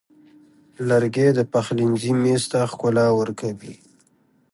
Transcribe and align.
لرګی 0.87 1.29
د 1.37 1.39
پخلنځي 1.53 2.11
میز 2.21 2.43
ته 2.51 2.59
ښکلا 2.71 3.07
ورکوي. 3.19 3.75